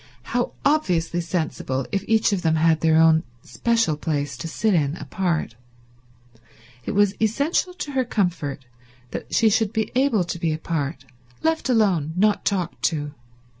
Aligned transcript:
How 0.33 0.53
obviously 0.65 1.21
sensible 1.21 1.85
if 1.91 2.03
each 2.07 2.33
of 2.33 2.41
them 2.41 2.55
had 2.55 2.81
their 2.81 2.97
own 2.97 3.21
special 3.43 3.95
place 3.95 4.35
to 4.37 4.47
sit 4.47 4.73
in 4.73 4.95
apart. 4.97 5.53
It 6.85 6.93
was 6.93 7.13
essential 7.21 7.75
to 7.75 7.91
her 7.91 8.03
comfort 8.03 8.65
that 9.11 9.31
she 9.31 9.47
should 9.47 9.71
be 9.71 9.91
able 9.93 10.23
to 10.23 10.39
be 10.39 10.53
apart, 10.53 11.05
left 11.43 11.69
alone, 11.69 12.13
not 12.15 12.45
talked 12.45 12.81
to. 12.85 13.13